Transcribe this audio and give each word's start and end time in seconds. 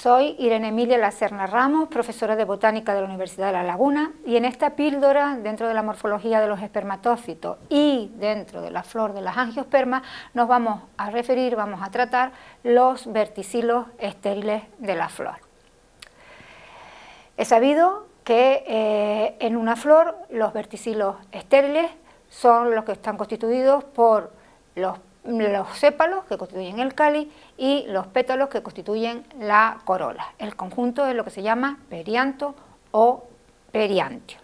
Soy 0.00 0.36
Irene 0.38 0.68
Emilia 0.68 0.96
Lacerna 0.96 1.48
Ramos, 1.48 1.88
profesora 1.88 2.36
de 2.36 2.44
Botánica 2.44 2.94
de 2.94 3.00
la 3.00 3.08
Universidad 3.08 3.48
de 3.48 3.54
La 3.54 3.64
Laguna 3.64 4.12
y 4.24 4.36
en 4.36 4.44
esta 4.44 4.76
píldora, 4.76 5.36
dentro 5.42 5.66
de 5.66 5.74
la 5.74 5.82
morfología 5.82 6.40
de 6.40 6.46
los 6.46 6.62
espermatófitos 6.62 7.58
y 7.68 8.12
dentro 8.14 8.62
de 8.62 8.70
la 8.70 8.84
flor 8.84 9.12
de 9.12 9.22
las 9.22 9.36
angiospermas, 9.36 10.04
nos 10.34 10.46
vamos 10.46 10.84
a 10.98 11.10
referir, 11.10 11.56
vamos 11.56 11.80
a 11.82 11.90
tratar 11.90 12.30
los 12.62 13.12
verticilos 13.12 13.86
estériles 13.98 14.62
de 14.78 14.94
la 14.94 15.08
flor. 15.08 15.34
He 17.36 17.44
sabido 17.44 18.06
que 18.22 18.62
eh, 18.68 19.36
en 19.40 19.56
una 19.56 19.74
flor 19.74 20.16
los 20.30 20.52
verticilos 20.52 21.16
estériles 21.32 21.90
son 22.28 22.72
los 22.72 22.84
que 22.84 22.92
están 22.92 23.16
constituidos 23.16 23.82
por 23.82 24.32
los 24.76 24.96
los 25.28 25.76
sépalos 25.76 26.24
que 26.24 26.38
constituyen 26.38 26.78
el 26.78 26.94
cáliz 26.94 27.28
y 27.56 27.84
los 27.88 28.06
pétalos 28.06 28.48
que 28.48 28.62
constituyen 28.62 29.24
la 29.38 29.78
corola. 29.84 30.32
El 30.38 30.56
conjunto 30.56 31.06
es 31.06 31.14
lo 31.14 31.24
que 31.24 31.30
se 31.30 31.42
llama 31.42 31.78
perianto 31.90 32.54
o 32.90 33.24
periantio. 33.70 34.38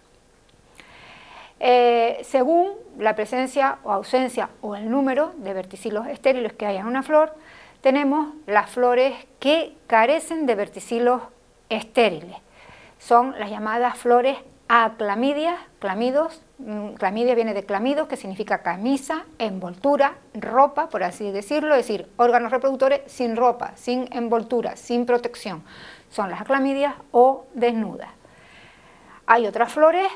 Eh, 1.61 2.21
según 2.25 2.73
la 2.99 3.17
presencia 3.17 3.79
o 3.85 3.93
ausencia 3.93 4.51
o 4.61 4.77
el 4.77 4.91
número 4.91 5.33
de 5.39 5.55
verticilos 5.55 6.07
estériles 6.09 6.53
que 6.53 6.67
hay 6.67 6.77
en 6.77 6.87
una 6.87 7.03
flor, 7.03 7.35
tenemos 7.81 8.35
las 8.47 8.71
flores 8.71 9.15
que 9.41 9.75
carecen 9.87 10.47
de 10.47 10.55
verticilos 10.55 11.23
estériles. 11.71 12.37
Son 12.99 13.39
las 13.39 13.51
llamadas 13.51 13.97
flores 13.97 14.37
aclamidias, 14.69 15.57
clamidos, 15.79 16.43
mm, 16.59 16.95
clamidia 16.95 17.35
viene 17.35 17.55
de 17.55 17.65
clamidos, 17.65 18.09
que 18.09 18.17
significa 18.17 18.63
camisa, 18.63 19.25
envoltura, 19.39 20.17
ropa, 20.35 20.89
por 20.89 21.03
así 21.03 21.31
decirlo, 21.31 21.75
es 21.75 21.87
decir, 21.87 22.09
órganos 22.17 22.51
reproductores 22.51 23.01
sin 23.07 23.37
ropa, 23.37 23.73
sin 23.77 24.09
envoltura, 24.13 24.77
sin 24.77 25.07
protección. 25.07 25.65
Son 26.11 26.31
las 26.31 26.41
aclamidias 26.41 26.95
o 27.11 27.47
desnudas. 27.55 28.11
Hay 29.27 29.47
otras 29.47 29.73
flores 29.73 30.09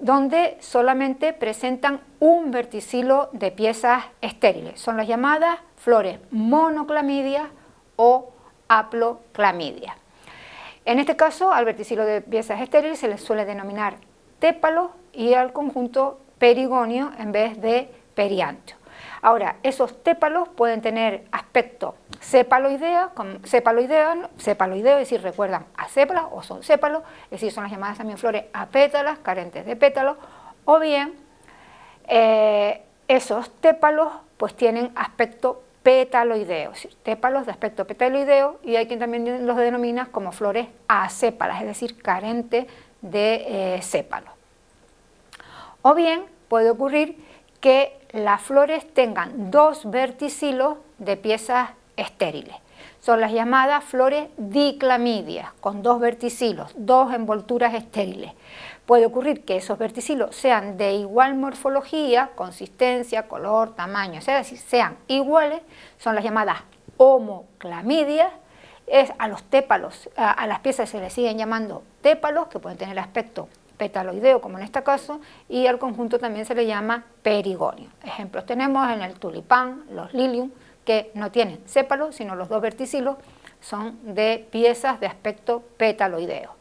donde 0.00 0.58
solamente 0.60 1.32
presentan 1.32 2.00
un 2.20 2.50
verticilo 2.50 3.30
de 3.32 3.50
piezas 3.50 4.04
estériles. 4.20 4.78
Son 4.80 4.96
las 4.96 5.08
llamadas 5.08 5.58
flores 5.76 6.18
monoclamidias 6.30 7.48
o 7.96 8.32
haploclamidias. 8.68 9.96
En 10.86 11.00
este 11.00 11.16
caso, 11.16 11.52
al 11.52 11.64
verticilo 11.64 12.06
de 12.06 12.20
piezas 12.20 12.60
estériles 12.60 13.00
se 13.00 13.08
les 13.08 13.20
suele 13.20 13.44
denominar 13.44 13.96
tépalo 14.38 14.92
y 15.12 15.34
al 15.34 15.52
conjunto 15.52 16.20
perigonio 16.38 17.10
en 17.18 17.32
vez 17.32 17.60
de 17.60 17.90
periantio. 18.14 18.76
Ahora, 19.20 19.56
esos 19.64 20.04
tépalos 20.04 20.48
pueden 20.48 20.80
tener 20.80 21.24
aspecto 21.32 21.96
cepaloidea, 22.20 23.10
cepaloideo, 23.44 24.30
cepaloideo, 24.38 24.98
es 24.98 25.10
decir, 25.10 25.22
recuerdan 25.22 25.66
a 25.76 25.88
sépalas 25.88 26.26
o 26.30 26.44
son 26.44 26.62
sépalos, 26.62 27.02
es 27.24 27.30
decir, 27.30 27.50
son 27.50 27.64
las 27.64 27.72
llamadas 27.72 27.98
también 27.98 28.16
flores 28.16 28.44
apétalas, 28.52 29.18
carentes 29.18 29.66
de 29.66 29.74
pétalos, 29.74 30.16
o 30.64 30.78
bien 30.78 31.14
eh, 32.06 32.82
esos 33.08 33.50
tépalos 33.60 34.12
pues 34.36 34.54
tienen 34.54 34.92
aspecto 34.94 35.64
petaloideos, 35.86 36.88
tépalos 37.04 37.46
de 37.46 37.52
aspecto 37.52 37.86
petaloideo 37.86 38.58
y 38.64 38.74
hay 38.74 38.88
quien 38.88 38.98
también 38.98 39.46
los 39.46 39.56
denomina 39.56 40.06
como 40.06 40.32
flores 40.32 40.66
asépalas, 40.88 41.60
es 41.60 41.68
decir, 41.68 41.96
carentes 42.02 42.66
de 43.02 43.76
eh. 43.76 43.80
O 45.82 45.94
bien 45.94 46.24
puede 46.48 46.70
ocurrir 46.70 47.16
que 47.60 47.96
las 48.10 48.42
flores 48.42 48.92
tengan 48.94 49.52
dos 49.52 49.88
verticilos 49.88 50.78
de 50.98 51.16
piezas 51.16 51.70
estériles. 51.96 52.56
Son 52.98 53.20
las 53.20 53.30
llamadas 53.30 53.84
flores 53.84 54.28
diclamidias, 54.38 55.52
con 55.60 55.84
dos 55.84 56.00
verticilos, 56.00 56.72
dos 56.74 57.14
envolturas 57.14 57.74
estériles. 57.74 58.32
Puede 58.86 59.04
ocurrir 59.04 59.44
que 59.44 59.56
esos 59.56 59.78
verticilos 59.78 60.36
sean 60.36 60.76
de 60.76 60.94
igual 60.94 61.34
morfología, 61.34 62.30
consistencia, 62.36 63.26
color, 63.26 63.74
tamaño, 63.74 64.20
sea, 64.20 64.44
si 64.44 64.56
sean 64.56 64.96
iguales, 65.08 65.60
son 65.98 66.14
las 66.14 66.22
llamadas 66.22 66.58
homoclamidias. 66.96 68.32
Es 68.86 69.12
a 69.18 69.26
los 69.26 69.42
tépalos, 69.42 70.08
a, 70.16 70.46
las 70.46 70.60
piezas 70.60 70.88
se 70.88 71.00
les 71.00 71.12
siguen 71.12 71.36
llamando 71.36 71.82
tépalos, 72.00 72.46
que 72.46 72.60
pueden 72.60 72.78
tener 72.78 72.96
aspecto 73.00 73.48
petaloideo, 73.76 74.40
como 74.40 74.58
en 74.58 74.64
este 74.64 74.84
caso, 74.84 75.20
y 75.48 75.66
al 75.66 75.80
conjunto 75.80 76.20
también 76.20 76.46
se 76.46 76.54
le 76.54 76.64
llama 76.64 77.04
perigonio. 77.22 77.90
Ejemplos 78.04 78.46
tenemos 78.46 78.88
en 78.88 79.02
el 79.02 79.14
tulipán, 79.18 79.82
los 79.90 80.14
lilium, 80.14 80.52
que 80.84 81.10
no 81.14 81.32
tienen 81.32 81.58
sépalos, 81.66 82.14
sino 82.14 82.36
los 82.36 82.48
dos 82.48 82.62
verticilos 82.62 83.16
son 83.60 84.14
de 84.14 84.46
piezas 84.52 85.00
de 85.00 85.08
aspecto 85.08 85.64
petaloideo. 85.76 86.54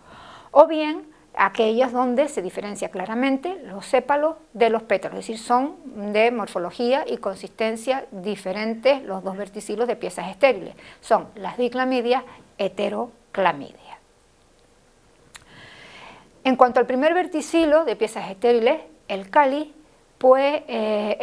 O 0.50 0.66
bien 0.66 1.14
aquellas 1.38 1.92
donde 1.92 2.28
se 2.28 2.42
diferencia 2.42 2.90
claramente 2.90 3.58
los 3.64 3.86
sépalos 3.86 4.36
de 4.54 4.70
los 4.70 4.84
pétalos, 4.84 5.20
es 5.20 5.28
decir, 5.28 5.40
son 5.40 5.76
de 6.14 6.32
morfología 6.32 7.06
y 7.08 7.18
consistencia 7.18 8.06
diferentes 8.12 9.04
los 9.04 9.24
dos 9.24 9.38
verticilos 9.38 9.88
de 9.88 9.96
piezas 9.96 10.30
estériles, 10.30 10.76
son 11.02 11.28
las 11.36 11.58
diclamidias 11.58 12.24
heteroclamidias. 12.58 13.80
En 16.44 16.56
cuanto 16.56 16.80
al 16.80 16.86
primer 16.86 17.14
verticilo 17.14 17.86
de 17.86 17.96
piezas 17.96 18.30
estériles, 18.30 18.82
el 19.08 19.30
cáliz, 19.30 19.70
pues, 20.18 20.62
eh, 20.68 21.18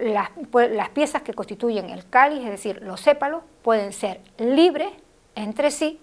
las, 0.00 0.30
pues, 0.50 0.70
las 0.70 0.88
piezas 0.90 1.22
que 1.22 1.32
constituyen 1.32 1.90
el 1.90 2.08
cáliz, 2.08 2.44
es 2.44 2.50
decir, 2.50 2.82
los 2.82 3.00
sépalos, 3.00 3.42
pueden 3.62 3.92
ser 3.92 4.20
libres 4.38 4.90
entre 5.34 5.70
sí 5.70 6.00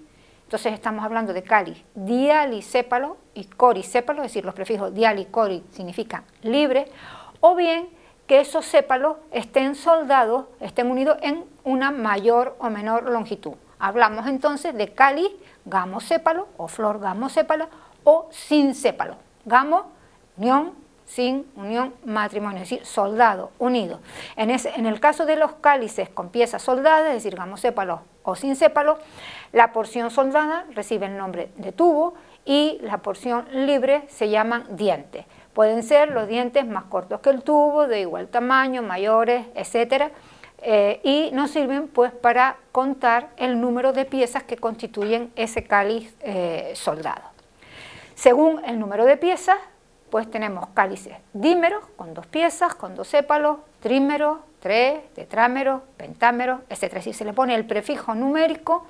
entonces 0.51 0.73
estamos 0.73 1.05
hablando 1.05 1.31
de 1.31 1.43
cáliz 1.43 1.81
dialisépalo 1.95 3.15
y 3.33 3.45
corisépalo, 3.45 4.21
es 4.21 4.31
decir, 4.31 4.43
los 4.43 4.53
prefijos 4.53 4.93
dial 4.93 5.17
y 5.17 5.23
cori 5.23 5.63
significan 5.71 6.25
libre, 6.41 6.91
o 7.39 7.55
bien 7.55 7.87
que 8.27 8.41
esos 8.41 8.65
sépalos 8.65 9.15
estén 9.31 9.75
soldados, 9.75 10.47
estén 10.59 10.91
unidos 10.91 11.19
en 11.21 11.45
una 11.63 11.91
mayor 11.91 12.57
o 12.59 12.69
menor 12.69 13.09
longitud. 13.09 13.53
Hablamos 13.79 14.27
entonces 14.27 14.75
de 14.75 14.93
cáliz 14.93 15.31
gamosépalo 15.63 16.49
o 16.57 16.67
flor 16.67 16.99
gamosépala 16.99 17.69
o 18.03 18.27
sin 18.31 18.75
sépalo. 18.75 19.15
Gamo, 19.45 19.93
unión, 20.35 20.73
sin 21.13 21.45
unión, 21.57 21.93
matrimonio, 22.05 22.63
es 22.63 22.69
decir, 22.69 22.85
soldado, 22.85 23.51
unido. 23.59 23.99
En, 24.37 24.49
el 24.49 24.99
caso 25.01 25.25
de 25.25 25.35
los 25.35 25.51
cálices 25.55 26.07
con 26.07 26.29
piezas 26.29 26.61
soldadas, 26.61 27.09
es 27.09 27.15
decir, 27.15 27.35
gamosépalo 27.35 28.01
o 28.23 28.35
sin 28.35 28.55
sépalo, 28.55 28.97
la 29.51 29.73
porción 29.73 30.09
soldada 30.09 30.65
recibe 30.73 31.07
el 31.07 31.17
nombre 31.17 31.49
de 31.57 31.73
tubo 31.73 32.13
y 32.45 32.79
la 32.81 32.99
porción 32.99 33.45
libre 33.51 34.03
se 34.07 34.29
llaman 34.29 34.77
dientes. 34.77 35.25
Pueden 35.53 35.83
ser 35.83 36.11
los 36.11 36.29
dientes 36.29 36.65
más 36.65 36.85
cortos 36.85 37.19
que 37.19 37.29
el 37.29 37.43
tubo, 37.43 37.87
de 37.87 37.99
igual 37.99 38.29
tamaño, 38.29 38.81
mayores, 38.81 39.45
etc. 39.53 40.13
Eh, 40.61 41.01
y 41.03 41.31
nos 41.33 41.51
sirven 41.51 41.89
pues 41.89 42.13
para 42.13 42.55
contar 42.71 43.31
el 43.35 43.59
número 43.59 43.91
de 43.91 44.05
piezas 44.05 44.43
que 44.43 44.55
constituyen 44.55 45.33
ese 45.35 45.65
cáliz 45.65 46.15
eh, 46.21 46.71
soldado. 46.75 47.23
Según 48.15 48.63
el 48.63 48.79
número 48.79 49.03
de 49.03 49.17
piezas, 49.17 49.57
pues 50.11 50.29
tenemos 50.29 50.67
cálices 50.73 51.15
dímeros 51.33 51.83
con 51.95 52.13
dos 52.13 52.27
piezas, 52.27 52.75
con 52.75 52.95
dos 52.95 53.07
sépalos, 53.07 53.57
trímeros, 53.79 54.39
tres, 54.59 55.01
tetrámeros, 55.15 55.81
pentámeros, 55.97 56.59
etc. 56.69 57.01
Si 57.01 57.13
se 57.13 57.25
le 57.25 57.33
pone 57.33 57.55
el 57.55 57.65
prefijo 57.65 58.13
numérico 58.13 58.85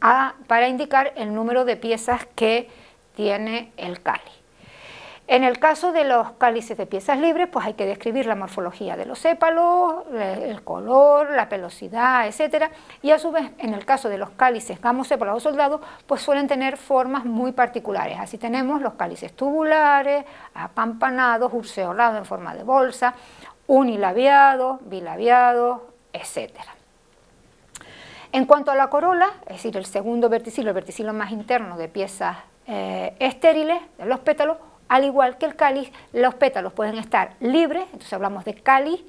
para 0.00 0.68
indicar 0.68 1.12
el 1.16 1.32
número 1.32 1.64
de 1.64 1.76
piezas 1.76 2.26
que 2.34 2.68
tiene 3.14 3.72
el 3.76 4.02
cáliz. 4.02 4.34
En 5.30 5.44
el 5.44 5.58
caso 5.58 5.92
de 5.92 6.04
los 6.04 6.32
cálices 6.32 6.78
de 6.78 6.86
piezas 6.86 7.18
libres, 7.18 7.48
pues 7.52 7.66
hay 7.66 7.74
que 7.74 7.84
describir 7.84 8.24
la 8.24 8.34
morfología 8.34 8.96
de 8.96 9.04
los 9.04 9.18
sépalos, 9.18 10.06
el 10.10 10.64
color, 10.64 11.32
la 11.32 11.50
pelosidad, 11.50 12.26
etc. 12.26 12.70
Y 13.02 13.10
a 13.10 13.18
su 13.18 13.30
vez, 13.30 13.50
en 13.58 13.74
el 13.74 13.84
caso 13.84 14.08
de 14.08 14.16
los 14.16 14.30
cálices 14.30 14.80
gamosépalo 14.80 15.36
o 15.36 15.40
soldados, 15.40 15.82
pues 16.06 16.22
suelen 16.22 16.48
tener 16.48 16.78
formas 16.78 17.26
muy 17.26 17.52
particulares. 17.52 18.18
Así 18.18 18.38
tenemos 18.38 18.80
los 18.80 18.94
cálices 18.94 19.36
tubulares, 19.36 20.24
apampanados, 20.54 21.52
urceolados 21.52 22.16
en 22.16 22.24
forma 22.24 22.54
de 22.54 22.62
bolsa, 22.62 23.12
unilabiados, 23.66 24.78
bilabiados, 24.88 25.82
etc. 26.14 26.54
En 28.32 28.46
cuanto 28.46 28.70
a 28.70 28.74
la 28.74 28.88
corola, 28.88 29.28
es 29.42 29.56
decir, 29.56 29.76
el 29.76 29.84
segundo 29.84 30.30
verticilo, 30.30 30.70
el 30.70 30.74
verticilo 30.74 31.12
más 31.12 31.32
interno 31.32 31.76
de 31.76 31.88
piezas 31.88 32.38
eh, 32.66 33.14
estériles, 33.18 33.78
de 33.98 34.06
los 34.06 34.20
pétalos, 34.20 34.56
al 34.88 35.04
igual 35.04 35.38
que 35.38 35.46
el 35.46 35.56
cáliz, 35.56 35.90
los 36.12 36.34
pétalos 36.34 36.72
pueden 36.72 36.98
estar 36.98 37.34
libres, 37.40 37.84
entonces 37.86 38.12
hablamos 38.12 38.44
de 38.44 38.54
cáliz, 38.54 39.04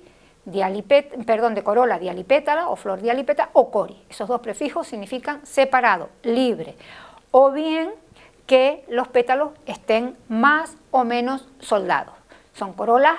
perdón, 1.25 1.55
de 1.55 1.63
corola 1.63 1.99
dialipétala 1.99 2.69
o 2.69 2.75
flor 2.75 3.01
dialipeta 3.01 3.49
o 3.53 3.71
cori. 3.71 4.01
Esos 4.09 4.27
dos 4.27 4.41
prefijos 4.41 4.87
significan 4.87 5.45
separado, 5.45 6.09
libre. 6.23 6.75
O 7.31 7.51
bien 7.51 7.91
que 8.47 8.83
los 8.89 9.07
pétalos 9.07 9.51
estén 9.65 10.17
más 10.27 10.75
o 10.91 11.03
menos 11.03 11.47
soldados. 11.59 12.15
Son 12.53 12.73
corolas 12.73 13.15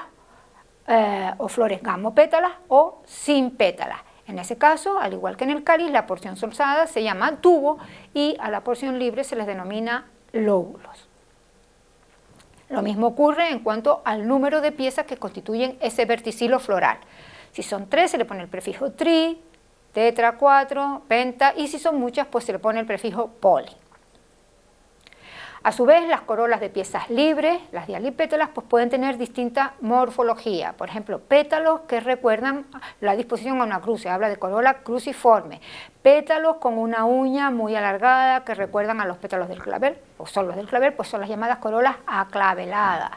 eh, 0.88 1.32
o 1.38 1.48
flores 1.48 1.82
gamopétalas 1.82 2.52
o 2.68 3.02
sin 3.06 3.52
pétalas. 3.52 4.00
En 4.26 4.38
ese 4.38 4.58
caso, 4.58 4.98
al 4.98 5.12
igual 5.12 5.36
que 5.36 5.44
en 5.44 5.50
el 5.50 5.64
cáliz, 5.64 5.90
la 5.90 6.06
porción 6.06 6.36
solzada 6.36 6.86
se 6.86 7.02
llama 7.02 7.36
tubo 7.36 7.78
y 8.12 8.36
a 8.40 8.50
la 8.50 8.62
porción 8.62 8.98
libre 8.98 9.24
se 9.24 9.36
les 9.36 9.46
denomina 9.46 10.06
lóbulos. 10.32 11.09
Lo 12.70 12.82
mismo 12.82 13.08
ocurre 13.08 13.50
en 13.50 13.58
cuanto 13.58 14.00
al 14.04 14.28
número 14.28 14.60
de 14.60 14.70
piezas 14.70 15.04
que 15.04 15.16
constituyen 15.16 15.76
ese 15.80 16.04
verticilo 16.04 16.60
floral. 16.60 16.98
Si 17.52 17.64
son 17.64 17.88
tres, 17.88 18.12
se 18.12 18.18
le 18.18 18.24
pone 18.24 18.42
el 18.42 18.48
prefijo 18.48 18.92
tri, 18.92 19.42
tetra, 19.92 20.38
cuatro, 20.38 21.02
penta, 21.08 21.52
y 21.56 21.66
si 21.66 21.80
son 21.80 21.98
muchas, 21.98 22.28
pues 22.28 22.44
se 22.44 22.52
le 22.52 22.60
pone 22.60 22.78
el 22.78 22.86
prefijo 22.86 23.26
poli. 23.40 23.70
A 25.62 25.72
su 25.72 25.84
vez, 25.84 26.08
las 26.08 26.22
corolas 26.22 26.58
de 26.58 26.70
piezas 26.70 27.10
libres, 27.10 27.60
las 27.70 27.86
dialipétalas, 27.86 28.48
pues 28.48 28.66
pueden 28.66 28.88
tener 28.88 29.18
distinta 29.18 29.74
morfología. 29.82 30.72
Por 30.72 30.88
ejemplo, 30.88 31.18
pétalos 31.18 31.80
que 31.80 32.00
recuerdan 32.00 32.64
la 33.02 33.14
disposición 33.14 33.60
a 33.60 33.64
una 33.64 33.80
cruz, 33.82 34.00
se 34.00 34.08
habla 34.08 34.30
de 34.30 34.38
corola 34.38 34.78
cruciforme. 34.78 35.60
Pétalos 36.00 36.56
con 36.56 36.78
una 36.78 37.04
uña 37.04 37.50
muy 37.50 37.76
alargada 37.76 38.42
que 38.42 38.54
recuerdan 38.54 39.02
a 39.02 39.04
los 39.04 39.18
pétalos 39.18 39.50
del 39.50 39.62
clavel, 39.62 39.98
o 40.16 40.24
son 40.24 40.46
los 40.46 40.56
del 40.56 40.66
clavel, 40.66 40.94
pues 40.94 41.10
son 41.10 41.20
las 41.20 41.28
llamadas 41.28 41.58
corolas 41.58 41.96
aclaveladas 42.06 43.10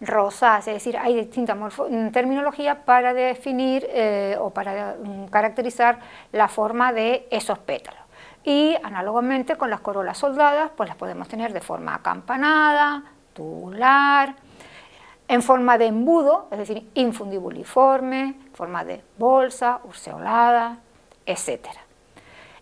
rosadas, 0.00 0.68
es 0.68 0.74
decir, 0.74 0.98
hay 0.98 1.14
distinta 1.14 1.54
mm, 1.54 2.10
terminología 2.10 2.84
para 2.84 3.14
definir 3.14 3.86
eh, 3.88 4.36
o 4.38 4.50
para 4.50 4.96
mm, 5.02 5.26
caracterizar 5.26 5.98
la 6.32 6.48
forma 6.48 6.92
de 6.92 7.26
esos 7.30 7.58
pétalos 7.60 8.03
y 8.44 8.76
análogamente 8.82 9.56
con 9.56 9.70
las 9.70 9.80
corolas 9.80 10.18
soldadas, 10.18 10.70
pues 10.76 10.88
las 10.88 10.96
podemos 10.96 11.26
tener 11.28 11.52
de 11.52 11.60
forma 11.60 11.94
acampanada, 11.94 13.02
tubular, 13.32 14.36
en 15.26 15.42
forma 15.42 15.78
de 15.78 15.86
embudo, 15.86 16.48
es 16.50 16.58
decir, 16.58 16.90
infundibuliforme, 16.94 18.34
forma 18.52 18.84
de 18.84 19.02
bolsa, 19.18 19.80
urceolada, 19.84 20.78
etc. 21.24 21.66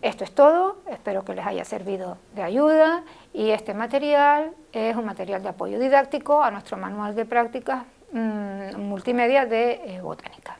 Esto 0.00 0.24
es 0.24 0.34
todo, 0.34 0.78
espero 0.90 1.24
que 1.24 1.34
les 1.34 1.46
haya 1.46 1.64
servido 1.64 2.18
de 2.34 2.42
ayuda 2.42 3.02
y 3.32 3.50
este 3.50 3.74
material 3.74 4.52
es 4.72 4.96
un 4.96 5.04
material 5.04 5.42
de 5.42 5.48
apoyo 5.48 5.78
didáctico 5.78 6.42
a 6.42 6.50
nuestro 6.50 6.76
manual 6.76 7.14
de 7.14 7.24
prácticas 7.24 7.84
mm, 8.12 8.76
multimedia 8.78 9.46
de 9.46 9.80
eh, 9.84 10.00
botánica. 10.00 10.56